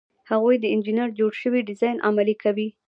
هغوی 0.29 0.55
د 0.59 0.65
انجینر 0.73 1.09
جوړ 1.19 1.31
شوی 1.41 1.61
ډیزاین 1.69 1.97
عملي 2.07 2.35
کوي. 2.43 2.67